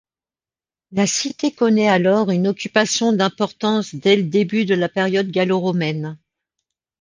[0.91, 6.17] La cité connaît alors une occupation d'importance dès le début de la période gallo-romaine.